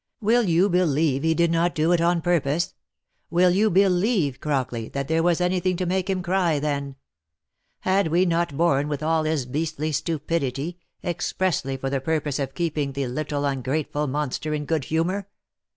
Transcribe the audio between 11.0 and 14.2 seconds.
expressly for the purpose of keeping the little ungrateful